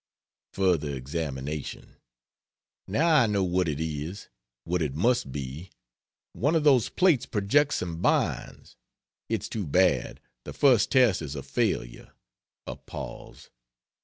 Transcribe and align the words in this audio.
Further 0.53 0.95
examination. 0.95 1.97
"Now 2.87 3.17
I 3.21 3.27
know 3.27 3.43
what 3.43 3.67
it 3.67 3.79
is 3.79 4.29
what 4.63 4.81
it 4.81 4.95
must 4.95 5.31
be: 5.31 5.69
one 6.33 6.55
of 6.55 6.63
those 6.63 6.89
plates 6.89 7.27
projects 7.27 7.83
and 7.83 8.01
binds. 8.01 8.77
It's 9.29 9.47
too 9.47 9.67
bad 9.67 10.19
the 10.43 10.53
first 10.53 10.89
test 10.89 11.21
is 11.21 11.35
a 11.35 11.43
failure." 11.43 12.13
A 12.65 12.77
pause. 12.77 13.51